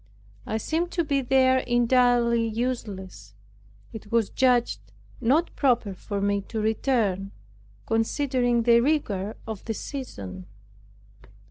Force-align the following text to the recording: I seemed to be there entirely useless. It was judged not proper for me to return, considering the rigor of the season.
I 0.47 0.57
seemed 0.57 0.89
to 0.93 1.03
be 1.03 1.21
there 1.21 1.59
entirely 1.59 2.43
useless. 2.47 3.35
It 3.93 4.11
was 4.11 4.31
judged 4.31 4.79
not 5.21 5.55
proper 5.55 5.93
for 5.93 6.19
me 6.19 6.41
to 6.47 6.59
return, 6.59 7.29
considering 7.85 8.63
the 8.63 8.79
rigor 8.79 9.37
of 9.45 9.63
the 9.65 9.75
season. 9.75 10.47